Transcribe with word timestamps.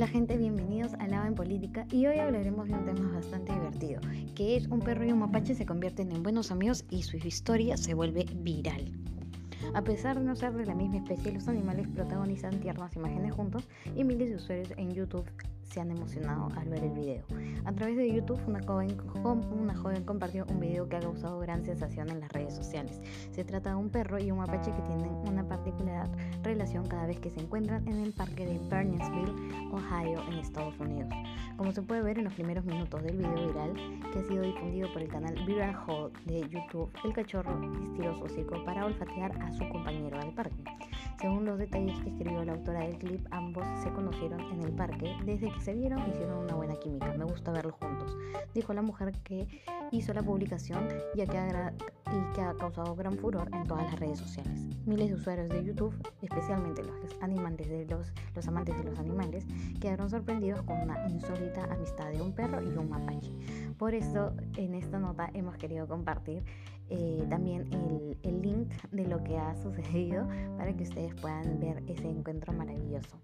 Hola 0.00 0.08
gente, 0.08 0.38
bienvenidos 0.38 0.94
a 0.94 1.06
Lava 1.08 1.26
en 1.26 1.34
Política 1.34 1.84
y 1.92 2.06
hoy 2.06 2.18
hablaremos 2.20 2.66
de 2.66 2.72
un 2.72 2.86
tema 2.86 3.12
bastante 3.12 3.52
divertido, 3.52 4.00
que 4.34 4.56
es 4.56 4.66
un 4.68 4.80
perro 4.80 5.04
y 5.04 5.12
un 5.12 5.18
mapache 5.18 5.54
se 5.54 5.66
convierten 5.66 6.10
en 6.10 6.22
buenos 6.22 6.50
amigos 6.50 6.86
y 6.88 7.02
su 7.02 7.18
historia 7.18 7.76
se 7.76 7.92
vuelve 7.92 8.24
viral. 8.36 8.90
A 9.74 9.84
pesar 9.84 10.18
de 10.18 10.24
no 10.24 10.34
ser 10.36 10.54
de 10.54 10.64
la 10.64 10.74
misma 10.74 10.96
especie, 10.96 11.32
los 11.32 11.48
animales 11.48 11.86
protagonizan 11.88 12.60
tiernas 12.60 12.96
imágenes 12.96 13.34
juntos 13.34 13.68
y 13.94 14.02
miles 14.04 14.30
de 14.30 14.36
usuarios 14.36 14.72
en 14.78 14.90
YouTube 14.94 15.26
se 15.70 15.80
han 15.80 15.90
emocionado 15.90 16.48
al 16.56 16.68
ver 16.68 16.82
el 16.84 16.90
video. 16.90 17.24
A 17.64 17.72
través 17.72 17.96
de 17.96 18.12
YouTube, 18.12 18.40
una 18.46 18.60
joven, 18.62 18.96
una 19.24 19.74
joven 19.74 20.04
compartió 20.04 20.44
un 20.48 20.60
video 20.60 20.88
que 20.88 20.96
ha 20.96 21.00
causado 21.00 21.38
gran 21.38 21.64
sensación 21.64 22.10
en 22.10 22.20
las 22.20 22.32
redes 22.32 22.54
sociales. 22.54 23.00
Se 23.30 23.44
trata 23.44 23.70
de 23.70 23.76
un 23.76 23.88
perro 23.88 24.18
y 24.18 24.30
un 24.30 24.38
mapache 24.38 24.72
que 24.72 24.82
tienen 24.82 25.10
una 25.28 25.46
particular 25.46 26.08
relación 26.42 26.86
cada 26.88 27.06
vez 27.06 27.20
que 27.20 27.30
se 27.30 27.40
encuentran 27.40 27.86
en 27.86 27.98
el 27.98 28.12
parque 28.12 28.46
de 28.46 28.58
Burnsville, 28.58 29.70
Ohio, 29.72 30.20
en 30.28 30.38
Estados 30.38 30.78
Unidos. 30.80 31.12
Como 31.56 31.72
se 31.72 31.82
puede 31.82 32.02
ver 32.02 32.18
en 32.18 32.24
los 32.24 32.34
primeros 32.34 32.64
minutos 32.64 33.02
del 33.02 33.18
video 33.18 33.48
viral, 33.48 33.74
que 34.12 34.18
ha 34.18 34.24
sido 34.24 34.42
difundido 34.42 34.92
por 34.92 35.02
el 35.02 35.08
canal 35.08 35.34
Viral 35.46 35.76
Hall 35.86 36.12
de 36.24 36.40
YouTube, 36.48 36.90
el 37.04 37.12
cachorro 37.12 37.60
estiró 37.84 38.16
su 38.16 38.24
hocico 38.24 38.64
para 38.64 38.86
olfatear 38.86 39.40
a 39.40 39.52
su 39.52 39.68
compañero 39.68 40.18
del 40.18 40.32
parque. 40.32 40.64
Según 41.20 41.44
los 41.44 41.58
detalles 41.58 42.00
que 42.00 42.08
escribió 42.08 42.42
la 42.46 42.54
autora 42.54 42.80
del 42.80 42.96
clip, 42.96 43.26
ambos 43.30 43.62
se 43.82 43.92
conocieron 43.92 44.40
en 44.40 44.62
el 44.62 44.72
parque. 44.72 45.14
Desde 45.26 45.52
que 45.52 45.60
se 45.60 45.74
vieron, 45.74 46.08
hicieron 46.08 46.38
una 46.38 46.54
buena 46.54 46.76
química. 46.76 47.12
Me 47.12 47.24
gusta 47.24 47.52
verlos 47.52 47.74
juntos, 47.74 48.16
dijo 48.54 48.72
la 48.72 48.80
mujer 48.80 49.12
que 49.22 49.46
hizo 49.90 50.14
la 50.14 50.22
publicación 50.22 50.88
ya 51.14 51.26
que 51.26 51.36
ha 51.36 51.74
y 52.10 52.34
que 52.34 52.40
ha 52.40 52.54
causado 52.54 52.96
gran 52.96 53.18
furor 53.18 53.50
en 53.52 53.64
todas 53.64 53.84
las 53.84 54.00
redes 54.00 54.18
sociales. 54.18 54.66
Miles 54.86 55.10
de 55.10 55.14
usuarios 55.14 55.48
de 55.50 55.62
YouTube, 55.62 55.94
especialmente 56.22 56.82
los, 56.82 56.96
animantes 57.20 57.68
de 57.68 57.84
los, 57.84 58.12
los 58.34 58.48
amantes 58.48 58.76
de 58.78 58.84
los 58.84 58.98
animales, 58.98 59.46
quedaron 59.78 60.08
sorprendidos 60.08 60.62
con 60.62 60.80
una 60.80 61.06
insólita 61.08 61.64
amistad 61.64 62.10
de 62.10 62.22
un 62.22 62.32
perro 62.32 62.62
y 62.62 62.68
un 62.76 62.88
mapache. 62.88 63.30
Por 63.78 63.94
eso, 63.94 64.32
en 64.56 64.74
esta 64.74 64.98
nota 64.98 65.30
hemos 65.34 65.56
querido 65.56 65.86
compartir 65.86 66.42
eh, 66.88 67.24
también 67.30 67.68
el, 67.72 68.18
lo 69.10 69.22
que 69.24 69.36
ha 69.36 69.54
sucedido 69.56 70.26
para 70.56 70.72
que 70.72 70.84
ustedes 70.84 71.14
puedan 71.20 71.60
ver 71.60 71.82
ese 71.88 72.08
encuentro 72.08 72.52
maravilloso. 72.52 73.18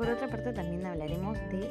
Por 0.00 0.08
otra 0.08 0.28
parte 0.28 0.54
también 0.54 0.86
hablaremos 0.86 1.36
de 1.50 1.68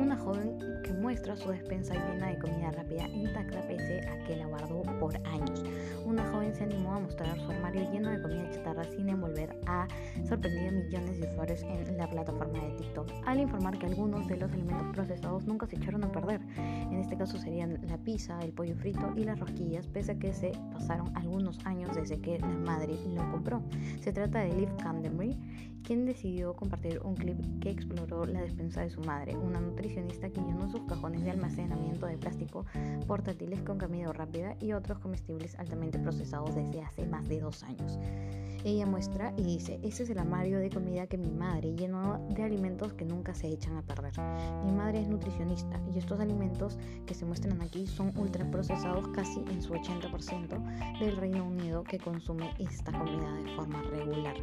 una 0.00 0.16
joven 0.16 0.56
que 0.84 0.92
muestra 0.92 1.34
su 1.34 1.50
despensa 1.50 1.94
llena 1.94 2.28
de 2.28 2.38
comida 2.38 2.70
rápida 2.70 3.08
intacta 3.08 3.60
pese 3.66 4.08
a 4.08 4.24
que 4.24 4.36
la 4.36 4.46
guardó 4.46 4.82
por 5.00 5.16
años. 5.26 5.64
Una 6.04 6.24
joven 6.30 6.54
se 6.54 6.62
animó 6.62 6.94
a 6.94 7.00
mostrar 7.00 7.36
su 7.40 7.50
armario 7.50 7.90
lleno 7.90 8.10
de 8.10 8.22
comida 8.22 8.48
chatarra 8.52 8.84
sin 8.84 9.08
envolver 9.08 9.58
a 9.66 9.88
sorprendido 10.28 10.68
a 10.68 10.70
millones 10.70 11.20
de 11.20 11.26
usuarios 11.26 11.62
en 11.64 11.96
la 11.98 12.08
plataforma 12.08 12.62
de 12.62 12.70
TikTok 12.76 13.10
al 13.24 13.40
informar 13.40 13.76
que 13.80 13.86
algunos 13.86 14.28
de 14.28 14.36
los 14.36 14.52
alimentos 14.52 14.86
procesados 14.94 15.44
nunca 15.44 15.66
se 15.66 15.74
echaron 15.74 16.04
a 16.04 16.12
perder. 16.12 16.40
En 16.56 17.00
este 17.00 17.16
caso 17.16 17.36
serían 17.36 17.80
la 17.88 17.98
pizza, 17.98 18.38
el 18.42 18.52
pollo 18.52 18.76
frito 18.76 19.12
y 19.16 19.24
las 19.24 19.40
rosquillas, 19.40 19.88
pese 19.88 20.12
a 20.12 20.18
que 20.20 20.32
se 20.32 20.52
pasaron 20.72 21.10
algunos 21.16 21.58
años 21.66 21.96
desde 21.96 22.20
que 22.20 22.38
la 22.38 22.46
madre 22.46 22.94
lo 23.12 23.28
compró. 23.32 23.60
Se 24.02 24.12
trata 24.12 24.38
de 24.38 24.52
Liv 24.52 24.68
Candenbury, 24.76 25.36
quien 25.82 26.04
decidió 26.04 26.54
compartir 26.54 27.00
un 27.04 27.14
clip 27.14 27.38
que 27.60 27.70
exploró 27.70 28.24
la 28.24 28.42
despensa 28.42 28.82
de 28.82 28.90
su 28.90 29.00
madre, 29.00 29.36
una 29.36 29.60
nutricionista 29.60 30.28
que 30.30 30.40
llenó 30.40 30.70
sus 30.70 30.82
cajones 30.82 31.22
de 31.22 31.30
almacenamiento 31.30 32.06
de 32.06 32.18
plástico 32.18 32.64
portátiles 33.06 33.62
con 33.62 33.78
comida 33.78 34.12
rápida 34.12 34.56
y 34.60 34.72
otros 34.72 34.98
comestibles 34.98 35.54
altamente 35.58 35.98
procesados 35.98 36.54
desde 36.54 36.82
hace 36.82 37.06
más 37.06 37.28
de 37.28 37.40
dos 37.40 37.62
años. 37.62 37.98
Ella 38.66 38.84
muestra 38.84 39.32
y 39.36 39.44
dice, 39.44 39.78
ese 39.84 40.02
es 40.02 40.10
el 40.10 40.18
armario 40.18 40.58
de 40.58 40.70
comida 40.70 41.06
que 41.06 41.16
mi 41.16 41.30
madre 41.30 41.76
llenó 41.76 42.18
de 42.30 42.42
alimentos 42.42 42.94
que 42.94 43.04
nunca 43.04 43.32
se 43.32 43.46
echan 43.46 43.76
a 43.76 43.82
perder. 43.82 44.12
Mi 44.64 44.72
madre 44.72 45.02
es 45.02 45.08
nutricionista 45.08 45.80
y 45.94 45.98
estos 45.98 46.18
alimentos 46.18 46.76
que 47.06 47.14
se 47.14 47.24
muestran 47.24 47.62
aquí 47.62 47.86
son 47.86 48.12
ultraprocesados 48.18 49.06
casi 49.14 49.38
en 49.52 49.62
su 49.62 49.72
80% 49.72 50.98
del 50.98 51.16
Reino 51.16 51.44
Unido 51.44 51.84
que 51.84 52.00
consume 52.00 52.50
esta 52.58 52.90
comida 52.90 53.32
de 53.34 53.54
forma 53.54 53.82
regular. 53.82 54.34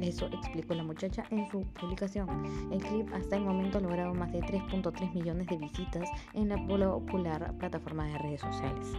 Eso 0.00 0.26
explicó 0.26 0.74
la 0.74 0.82
muchacha 0.82 1.22
en 1.30 1.48
su 1.48 1.62
publicación. 1.80 2.28
El 2.70 2.82
clip 2.82 3.12
hasta 3.14 3.36
el 3.36 3.42
momento 3.42 3.78
ha 3.78 3.80
logrado 3.80 4.14
más 4.14 4.32
de 4.32 4.40
3.3 4.40 5.14
millones 5.14 5.46
de 5.46 5.56
visitas 5.56 6.08
en 6.34 6.48
la 6.48 6.56
popular 6.66 7.54
plataforma 7.58 8.06
de 8.06 8.18
redes 8.18 8.40
sociales. 8.40 8.92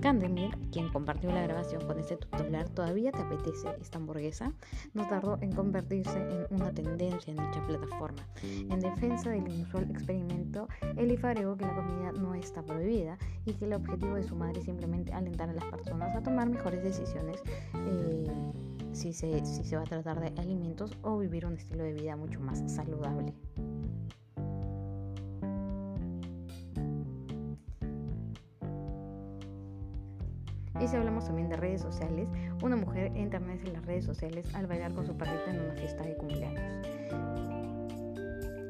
Candemir, 0.00 0.56
quien 0.70 0.88
compartió 0.90 1.30
la 1.32 1.42
grabación 1.42 1.84
con 1.86 1.98
este 1.98 2.16
titular, 2.16 2.68
¿todavía 2.68 3.10
te 3.10 3.20
apetece 3.22 3.68
esta 3.80 3.98
hamburguesa? 3.98 4.52
No 4.94 5.08
tardó 5.08 5.38
en 5.40 5.52
convertirse 5.52 6.18
en 6.18 6.46
una 6.54 6.72
tendencia 6.72 7.32
en 7.32 7.38
dicha 7.38 7.66
plataforma. 7.66 8.24
En 8.42 8.78
defensa 8.78 9.30
del 9.30 9.48
inusual 9.48 9.90
experimento, 9.90 10.68
Elif 10.96 11.24
agregó 11.24 11.56
que 11.56 11.66
la 11.66 11.74
comida 11.74 12.12
no 12.12 12.34
está 12.34 12.62
prohibida 12.62 13.18
y 13.44 13.54
que 13.54 13.64
el 13.64 13.72
objetivo 13.72 14.14
de 14.14 14.22
su 14.22 14.36
madre 14.36 14.60
es 14.60 14.66
simplemente 14.66 15.12
alentar 15.12 15.48
a 15.48 15.54
las 15.54 15.64
personas 15.64 16.14
a 16.14 16.22
tomar 16.22 16.48
mejores 16.48 16.82
decisiones. 16.82 17.42
Eh, 17.74 18.26
si 18.98 19.12
se, 19.12 19.44
si 19.46 19.62
se 19.62 19.76
va 19.76 19.82
a 19.82 19.86
tratar 19.86 20.20
de 20.20 20.40
alimentos 20.40 20.90
o 21.02 21.18
vivir 21.18 21.46
un 21.46 21.54
estilo 21.54 21.84
de 21.84 21.92
vida 21.92 22.16
mucho 22.16 22.40
más 22.40 22.60
saludable. 22.66 23.32
Y 30.80 30.86
si 30.86 30.96
hablamos 30.96 31.24
también 31.26 31.48
de 31.48 31.56
redes 31.56 31.80
sociales, 31.80 32.28
una 32.62 32.76
mujer 32.76 33.12
enternece 33.14 33.66
en 33.68 33.74
las 33.74 33.86
redes 33.86 34.04
sociales 34.04 34.52
al 34.54 34.66
bailar 34.66 34.92
con 34.94 35.06
su 35.06 35.16
perrita 35.16 35.50
en 35.50 35.60
una 35.60 35.74
fiesta 35.74 36.02
de 36.04 36.16
cumpleaños. 36.16 37.47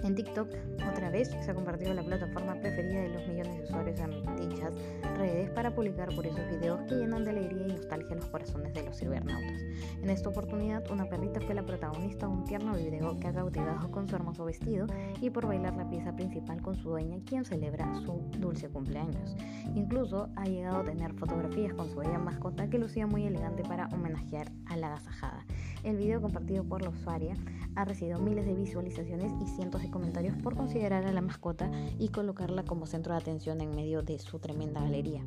En 0.04 0.14
TikTok, 0.14 0.48
otra 0.90 1.10
vez, 1.10 1.28
se 1.28 1.50
ha 1.50 1.54
convertido 1.54 1.92
la 1.92 2.02
plataforma 2.02 2.54
preferida 2.54 3.02
de 3.02 3.08
los 3.08 3.26
millones 3.26 3.56
de 3.56 3.64
usuarios 3.64 4.00
en 4.00 4.36
dichas 4.36 4.74
redes 5.16 5.50
para 5.50 5.74
publicar 5.74 6.14
por 6.14 6.26
esos 6.26 6.46
videos 6.48 6.80
que 6.88 6.94
llenan 6.94 7.24
de 7.24 7.30
alegría 7.30 7.66
y 7.66 7.72
nostalgia 7.72 8.16
los 8.16 8.26
corazones 8.26 8.72
de 8.74 8.84
los 8.84 8.96
cibernautas. 8.96 9.60
En 10.02 10.10
esta 10.10 10.28
oportunidad, 10.28 10.88
una 10.90 11.08
perrita 11.08 11.40
fue 11.40 11.54
la 11.54 11.66
protagonista 11.66 12.26
de 12.26 12.32
un 12.32 12.44
tierno 12.44 12.74
video 12.74 13.18
que 13.18 13.28
ha 13.28 13.32
cautivado 13.32 13.90
con 13.90 14.08
su 14.08 14.14
hermoso 14.14 14.44
vestido 14.44 14.86
y 15.20 15.30
por 15.30 15.46
bailar 15.46 15.76
la 15.76 15.88
pieza 15.90 16.14
principal 16.14 16.62
con 16.62 16.76
su 16.76 16.90
dueña, 16.90 17.18
quien 17.26 17.44
celebra 17.44 17.92
su 17.96 18.22
dulce 18.38 18.68
cumpleaños. 18.68 19.36
Incluso 19.74 20.28
ha 20.36 20.44
llegado 20.44 20.78
a 20.78 20.84
tener 20.84 21.12
fotografías 21.14 21.74
con 21.74 21.90
su 21.90 21.96
bella 21.96 22.18
mascota 22.18 22.70
que 22.70 22.78
lucía 22.78 23.06
muy 23.06 23.26
elegante 23.26 23.62
para 23.64 23.88
homenajear 23.88 24.50
a 24.66 24.76
la 24.76 24.88
agasajada. 24.88 25.44
El 25.84 25.96
video 25.96 26.20
compartido 26.20 26.64
por 26.64 26.82
la 26.82 26.90
usuaria 26.90 27.36
ha 27.76 27.84
recibido 27.84 28.18
miles 28.18 28.44
de 28.44 28.54
visualizaciones 28.54 29.32
y 29.40 29.46
cientos 29.46 29.82
de 29.82 29.90
comentarios 29.90 30.36
por 30.42 30.56
considerar 30.56 31.04
a 31.06 31.12
la 31.12 31.20
mascota 31.20 31.70
y 31.98 32.08
colocarla 32.08 32.64
como 32.64 32.86
centro 32.86 33.14
de 33.14 33.20
atención 33.20 33.60
en 33.60 33.70
medio 33.74 34.02
de 34.02 34.18
su 34.18 34.40
tremenda 34.40 34.80
galería. 34.80 35.22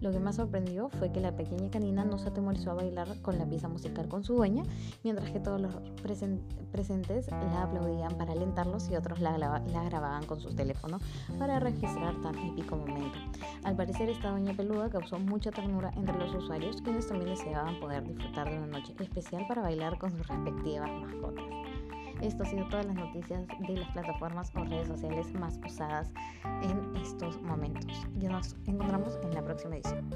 Lo 0.00 0.12
que 0.12 0.20
más 0.20 0.36
sorprendió 0.36 0.88
fue 0.88 1.10
que 1.10 1.20
la 1.20 1.36
pequeña 1.36 1.68
canina 1.70 2.04
no 2.04 2.18
se 2.18 2.28
atemorizó 2.28 2.70
a 2.70 2.74
bailar 2.74 3.20
con 3.22 3.38
la 3.38 3.46
pieza 3.46 3.68
musical 3.68 4.08
con 4.08 4.22
su 4.22 4.34
dueña, 4.34 4.62
mientras 5.02 5.30
que 5.30 5.40
todos 5.40 5.60
los 5.60 5.74
presentes 6.70 7.28
la 7.28 7.62
aplaudían 7.64 8.16
para 8.16 8.32
alentarlos 8.32 8.88
y 8.88 8.96
otros 8.96 9.20
la, 9.20 9.36
la 9.38 9.84
grababan 9.84 10.24
con 10.26 10.40
sus 10.40 10.54
teléfonos 10.54 11.02
para 11.38 11.58
registrar 11.58 12.20
tan 12.22 12.38
épico 12.38 12.76
momento. 12.76 13.18
Al 13.64 13.74
parecer 13.74 14.08
esta 14.08 14.30
doña 14.30 14.52
peluda 14.52 14.88
causó 14.90 15.18
mucha 15.18 15.50
ternura 15.50 15.90
entre 15.96 16.16
los 16.18 16.34
usuarios, 16.34 16.80
quienes 16.82 17.08
también 17.08 17.30
deseaban 17.30 17.80
poder 17.80 18.06
disfrutar 18.06 18.48
de 18.48 18.58
una 18.58 18.78
noche 18.78 18.94
especial 19.00 19.44
para 19.48 19.62
bailar 19.62 19.95
con 19.98 20.10
sus 20.10 20.26
respectivas 20.26 20.90
mascotas. 20.90 21.44
Esto 22.22 22.42
ha 22.42 22.46
sido 22.46 22.66
todas 22.68 22.86
las 22.86 22.94
noticias 22.94 23.46
de 23.68 23.76
las 23.76 23.90
plataformas 23.90 24.50
o 24.54 24.64
redes 24.64 24.88
sociales 24.88 25.32
más 25.34 25.58
usadas 25.66 26.10
en 26.62 26.96
estos 26.96 27.40
momentos. 27.42 28.06
Ya 28.14 28.30
nos 28.30 28.56
encontramos 28.66 29.18
en 29.22 29.34
la 29.34 29.44
próxima 29.44 29.76
edición. 29.76 30.08